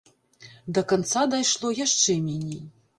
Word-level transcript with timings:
Да 0.79 0.83
канца 0.93 1.21
дайшло 1.37 1.75
яшчэ 1.85 2.21
меней. 2.27 2.63